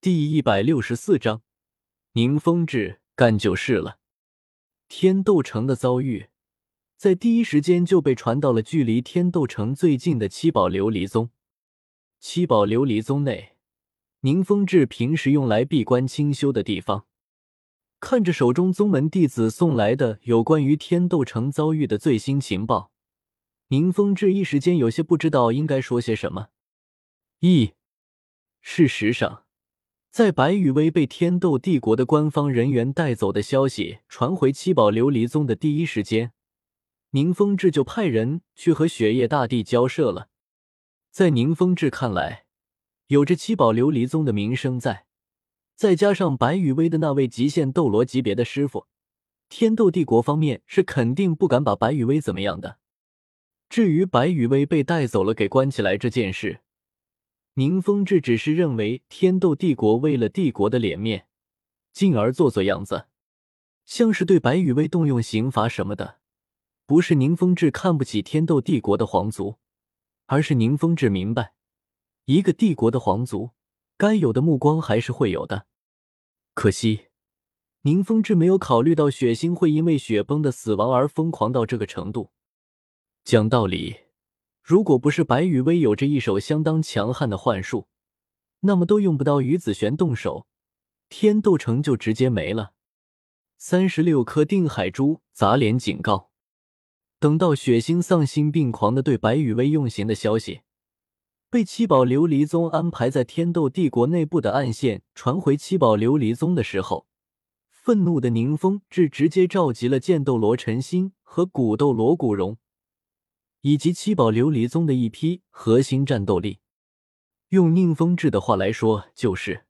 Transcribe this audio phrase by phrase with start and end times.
[0.00, 1.42] 第一百六十四章，
[2.12, 3.98] 宁风致干就是了。
[4.86, 6.28] 天斗城的遭遇，
[6.96, 11.30] 在第一时间就被传到了距离天斗城最近的七宝琉璃宗。
[12.20, 13.56] 七宝琉璃宗内，
[14.20, 17.06] 宁风致平时用来闭关清修的地方，
[17.98, 22.92] 看着手中宗门弟子送来的有关于天斗城遭遇的最新情报，
[23.70, 26.50] 宁风致一时间有些不知道应该说些什么。
[27.40, 27.72] 一，
[28.60, 29.44] 事实上，
[30.10, 36.32] 在白羽薇被天斗帝国的官方人员带走的消息传回七宝琉璃宗的第一时间，
[37.10, 40.28] 宁风致就派人去和雪夜大帝交涉了。
[41.10, 42.46] 在宁风致看来，
[43.08, 45.06] 有着七宝琉璃宗的名声在，
[45.76, 48.86] 再加上白羽薇的那位极限斗罗级别的师傅，
[49.48, 52.78] 天斗帝国方面是肯定不敢把白羽薇怎么样的。
[53.68, 56.60] 至于白羽薇被带走了，给关起来这件事。
[57.58, 61.26] 宁风致只是认为天斗帝国为了帝国的脸面，
[61.92, 63.08] 进而做做样子，
[63.84, 66.20] 像是对白羽薇动用刑罚什么的。
[66.86, 69.56] 不是宁风致看不起天斗帝国的皇族，
[70.26, 71.54] 而是宁风致明白，
[72.26, 73.50] 一个帝国的皇族
[73.96, 75.66] 该有的目光还是会有的。
[76.54, 77.06] 可惜，
[77.82, 82.30] 宁风致没有考虑到血腥会因为雪崩的死亡而疯狂到这个程度。
[83.24, 83.96] 讲道理。
[84.68, 87.88] 如果不是白羽薇有着一手相当强悍的幻术，
[88.60, 90.46] 那么都用不到于子璇动手，
[91.08, 92.72] 天斗城就直接没了。
[93.56, 96.28] 三十六颗定海珠砸脸警告。
[97.18, 100.60] 等到血腥丧心病狂的对白羽薇用刑的消息
[101.48, 107.06] 被七宝琉璃宗安排在天斗帝国内部的暗线传回七宝琉璃宗的时候，
[107.70, 112.58] 愤怒的宁风致直接召集了剑斗罗陈心和古斗罗古荣。
[113.62, 116.60] 以及七宝琉璃宗的一批核心战斗力，
[117.48, 119.66] 用宁风致的话来说，就是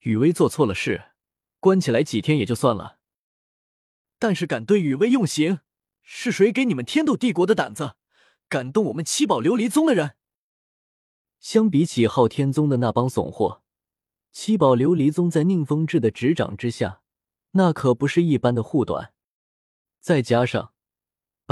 [0.00, 1.12] 雨薇做错了事，
[1.58, 2.98] 关起来几天也就算了。
[4.18, 5.60] 但是敢对雨薇用刑，
[6.02, 7.96] 是谁给你们天斗帝国的胆子，
[8.48, 10.16] 敢动我们七宝琉璃宗的人？
[11.40, 13.62] 相比起昊天宗的那帮怂货，
[14.30, 17.00] 七宝琉璃宗在宁风致的执掌之下，
[17.52, 19.14] 那可不是一般的护短。
[20.00, 20.74] 再加上。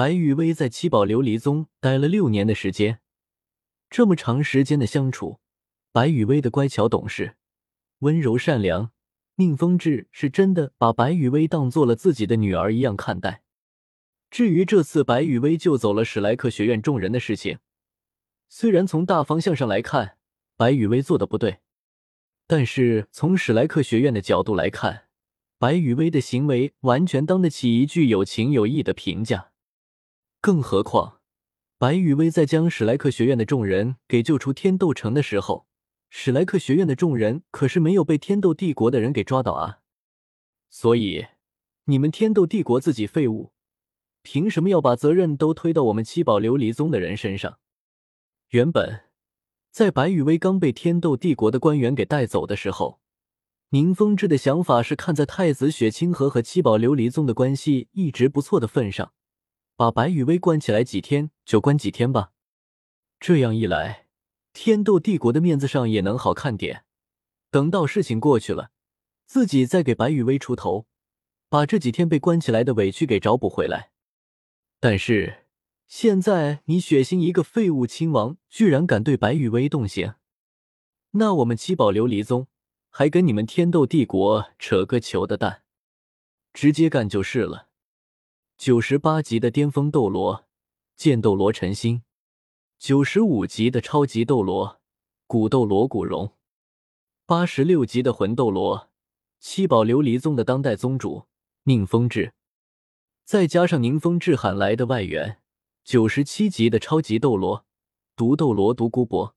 [0.01, 3.01] 白羽薇在七宝琉璃宗待了六年的时间，
[3.91, 5.41] 这么长时间的相处，
[5.93, 7.37] 白羽薇的乖巧懂事、
[7.99, 8.93] 温柔善良，
[9.35, 13.43] 宁风致是真的把白羽薇当做了自己的女儿一样看待。
[14.31, 17.59] 至于这次白羽薇救走了史莱克学院众人的事情，
[18.49, 20.17] 虽然从大方向上来看，
[20.57, 21.59] 白羽薇做的不对，
[22.47, 25.09] 但是从史莱克学院的角度来看，
[25.59, 29.50] 白羽薇的行为完全当得起一句有情有义的评价。
[30.43, 31.21] 更何况，
[31.77, 35.67] 白羽薇在将史莱克学院的众人给救出天斗城的时候，
[36.09, 39.81] 史莱克学院的众人可是没有被天斗帝国的人给抓到啊！
[40.71, 41.27] 所以，
[41.85, 43.53] 你们天斗帝国自己废物，
[44.23, 47.59] 凭什么要把责任都推到我们七宝琉璃宗的人身上？
[48.49, 49.03] 原本，
[49.71, 53.01] 在白羽薇刚被天斗帝国的官员给带走的时候，
[53.69, 59.13] 宁风致的想法是看在太子雪清河和七宝琉璃宗的关系一直不错的份上。
[59.81, 62.33] 把白羽薇关起来几天就关几天吧，
[63.19, 64.09] 这样一来，
[64.53, 66.85] 天斗帝国的面子上也能好看点。
[67.51, 68.73] 等到事情过去了，
[69.25, 70.87] 自己再给白羽薇出头，
[71.49, 73.91] 把这几天被关起来的委屈给找补回来。
[74.81, 75.47] 但是
[75.87, 80.13] 现在你血腥一个废物亲王，居然敢对白羽薇动刑，
[81.13, 82.49] 那我们七宝琉璃宗
[82.91, 85.63] 还跟你们天斗帝国扯个球的蛋？
[86.53, 87.70] 直接干就是了。
[88.61, 90.45] 九十八级的巅峰斗罗
[90.95, 92.03] 剑斗罗陈心，
[92.79, 94.83] 九十五级的超级斗罗
[95.27, 96.37] 古斗罗古荣，
[97.25, 98.91] 八十六级的魂斗罗
[99.39, 101.27] 七宝琉璃宗的当代宗主
[101.63, 102.35] 宁风致，
[103.25, 105.41] 再加上宁风致喊来的外援
[105.83, 107.65] 九十七级的超级斗罗
[108.15, 109.35] 毒斗罗独孤博，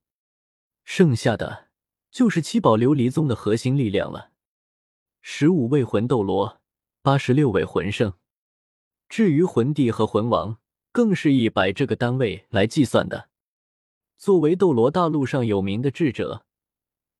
[0.83, 1.69] 剩下的
[2.12, 4.31] 就是七宝琉璃宗的核心力量了。
[5.21, 6.59] 十五位魂斗罗，
[7.01, 8.13] 八十六位魂圣。
[9.15, 10.57] 至于魂帝和魂王，
[10.92, 13.30] 更是以百这个单位来计算的。
[14.18, 16.48] 作为斗罗大陆上有名的智者，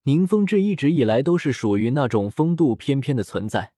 [0.06, 3.74] 宁风致一直以来都是属于那种风度翩翩的存在。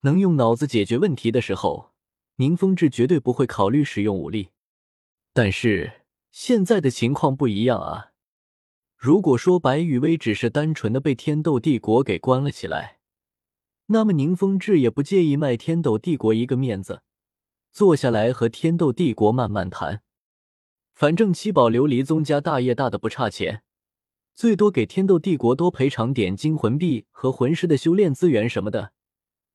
[0.00, 1.92] 能用脑子解决问题的时候，
[2.38, 4.48] 宁风致绝对不会考虑使用武力。
[5.32, 6.02] 但是
[6.32, 8.10] 现在的情况不一样啊！
[8.96, 12.98] 如果说白羽薇只是单纯的被天斗帝国给关了起来，
[13.86, 17.02] 那么宁风致也不介意卖天斗帝国一个面子。
[17.72, 20.02] 坐下来和天斗帝国慢慢谈，
[20.92, 23.62] 反正七宝琉璃宗家大业大的不差钱，
[24.34, 28.92] 最多给天斗帝国多赔偿点金魂币和魂师的修炼资源什么的，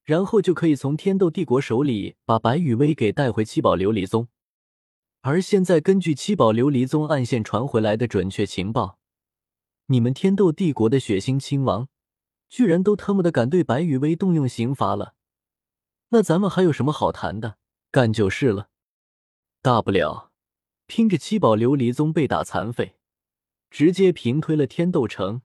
[0.04, 4.28] 然后就可以从天斗帝国手里把白羽薇给带回七宝琉璃宗。
[5.22, 9.00] 而现在，根据七宝琉璃宗暗线传回来的准确情报，
[9.88, 11.90] 你们天斗帝国的血腥亲王，
[12.48, 15.16] 居然都他妈的敢对白羽薇动用刑罚了，
[16.10, 17.58] 那咱们还有什么好谈的？
[17.96, 18.68] 干就是了，
[19.62, 20.34] 大不了
[20.86, 22.98] 拼着七宝琉璃宗被打残废，
[23.70, 25.44] 直接平推了天斗城，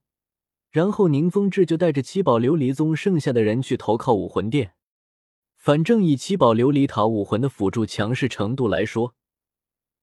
[0.69, 4.75] 然后宁风致就带着七宝琉璃宗剩下的人去投靠武魂殿。
[5.55, 9.14] 反正以七宝琉璃塔武魂的辅助强势程度来说，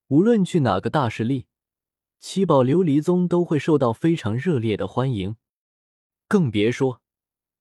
[0.08, 1.48] 无论去哪个大势力，
[2.22, 5.36] 七宝琉璃宗都会受到非常热烈的欢迎。
[6.30, 7.02] 更别说，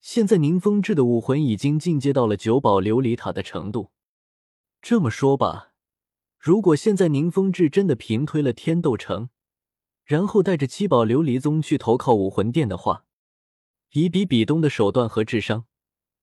[0.00, 3.90] 现在宁风致的武魂已经进阶到了九宝琉璃塔的程度。
[4.88, 5.72] 这么说吧，
[6.38, 9.30] 如果现在宁风致真的平推了天斗城，
[10.04, 13.04] 然后带着七宝琉璃宗去投靠武魂殿的话，
[13.94, 15.64] 以比比东的手段和智商，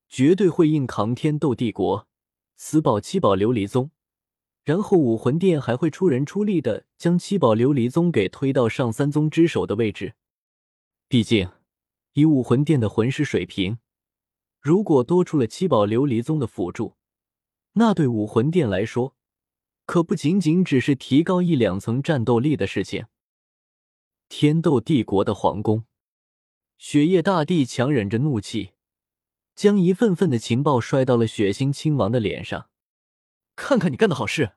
[0.08, 2.08] 绝对会硬扛天斗帝国，
[2.56, 3.92] 死保七宝琉璃宗。
[4.64, 10.14] 然后武魂殿还会出人出力的将七宝琉璃宗给推到上三宗之首的位置。
[11.10, 11.50] 毕竟，
[12.14, 13.80] 以武魂殿的魂师水平，
[14.62, 16.96] 如果多出了七宝琉璃宗的辅助，
[17.74, 19.16] 那对武魂殿来说，
[19.86, 23.08] 可不仅仅只是提高一两层战斗力的事情。
[24.30, 25.86] 天斗帝国的皇宫，
[26.78, 28.72] 雪夜大帝强忍着怒气，
[29.56, 32.70] 将一份份的情报摔到了血腥亲王的脸上。
[33.56, 34.54] 看看你干的好事。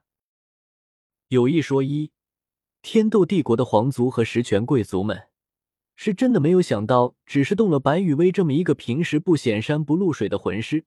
[1.29, 2.11] 有一说一，
[2.81, 5.27] 天斗帝国的皇族和实权贵族们
[5.95, 10.85] 是真的没有想到，只是动了白羽薇这么一个平时不显山不露水的魂师，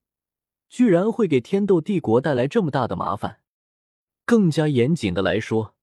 [0.70, 3.40] 居然会给天斗帝国带来这么大的麻烦。
[4.25, 5.75] 更加严谨的来说，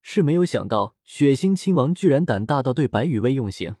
[0.00, 3.76] 是没有想到血腥亲王居然胆大到对白羽薇用刑。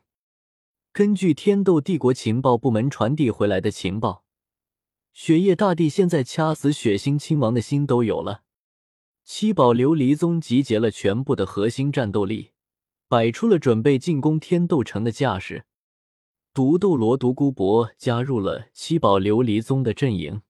[0.92, 4.24] 根据天斗帝国情报部门传递回来的情报。
[5.14, 8.42] 雪夜大帝现在掐死血腥亲王的心都有了。
[9.24, 12.50] 七宝琉璃宗集结了全部的核心战斗力，
[13.08, 15.64] 摆出了准备进攻天斗城的架势。
[16.54, 20.42] 独斗罗独孤博加入了七宝琉璃宗的阵营。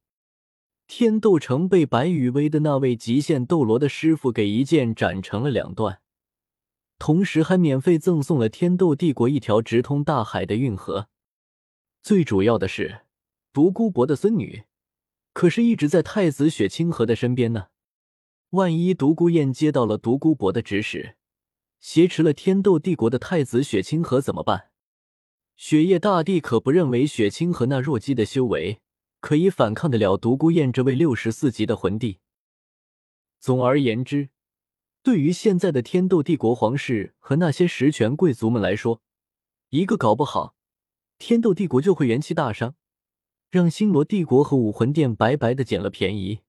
[0.89, 6.01] 天斗城被白羽薇的那位极限斗罗的师傅给一剑斩成了两段，
[6.99, 11.09] 同时还免费赠送了天斗帝国一条直通大海的运河。
[12.03, 13.03] 最主要的是。
[13.53, 14.65] 独孤博的孙女，
[15.35, 17.67] 可是一直在太子雪清河的身边呢。
[18.51, 21.17] 万一独孤雁接到了独孤博的指使，
[21.79, 24.72] 挟持了天斗帝国的太子雪清河怎么办？
[25.65, 28.81] 雪夜大帝可不认为雪清河那弱鸡的修为
[29.21, 32.19] 可以反抗得了独孤雁这位六十四级的魂帝。
[33.39, 34.31] 总而言之，
[35.05, 39.03] 对于现在的天斗帝国皇室和那些实权贵族们来说，
[39.69, 40.57] 一个搞不好，
[41.17, 42.75] 天斗帝国就会元气大伤。
[43.49, 46.41] 让星罗帝国和武魂殿白白的捡了便宜。